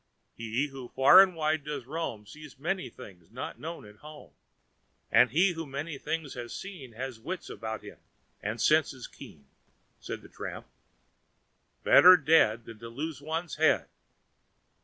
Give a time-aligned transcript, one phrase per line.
[0.33, 4.31] "He who far and wide does roam sees many things not known at home;
[5.11, 7.99] and he who many things has seen has wits about him
[8.41, 9.45] and senses keen,"
[9.99, 10.65] said the tramp.
[11.83, 13.89] "Better dead than lose one's head!